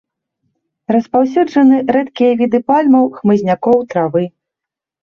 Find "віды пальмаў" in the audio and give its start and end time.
2.43-3.03